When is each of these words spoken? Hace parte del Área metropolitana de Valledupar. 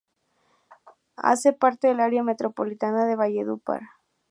Hace 1.17 1.53
parte 1.53 1.87
del 1.89 1.99
Área 1.99 2.23
metropolitana 2.23 3.05
de 3.05 3.15
Valledupar. 3.15 3.81